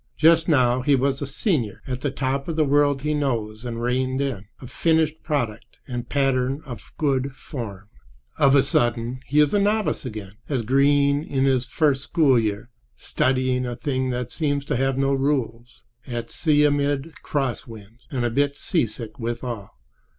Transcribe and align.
Just 0.17 0.47
now 0.47 0.81
he 0.81 0.95
was 0.95 1.21
a 1.21 1.27
senior, 1.27 1.83
at 1.85 2.01
the 2.01 2.09
top 2.09 2.47
of 2.47 2.55
the 2.55 2.65
world 2.65 3.03
he 3.03 3.13
knows 3.13 3.63
and 3.63 3.83
reigned 3.83 4.19
in, 4.19 4.47
a 4.59 4.65
finished 4.65 5.21
product 5.21 5.77
and 5.87 6.09
pattern 6.09 6.63
of 6.65 6.91
good 6.97 7.35
form. 7.35 7.87
Of 8.39 8.55
a 8.55 8.63
sudden 8.63 9.19
he 9.27 9.39
is 9.39 9.53
a 9.53 9.59
novice 9.59 10.03
again, 10.03 10.37
as 10.49 10.63
green 10.63 11.21
as 11.25 11.29
in 11.29 11.45
his 11.45 11.67
first 11.67 12.01
school 12.01 12.39
year, 12.39 12.71
studying 12.97 13.67
a 13.67 13.75
thing 13.75 14.09
that 14.09 14.31
seems 14.31 14.65
to 14.65 14.75
have 14.75 14.97
no 14.97 15.13
rules—at 15.13 16.31
sea 16.31 16.63
amid 16.65 17.13
crosswinds, 17.21 18.07
and 18.09 18.25
a 18.25 18.31
bit 18.31 18.57
seasick 18.57 19.19
withal. 19.19 19.69